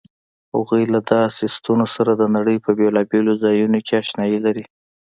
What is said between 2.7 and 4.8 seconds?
بېلابېلو ځایونو کې آشنايي لري.